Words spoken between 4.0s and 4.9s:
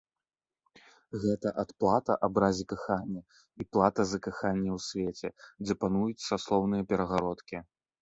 за каханне ў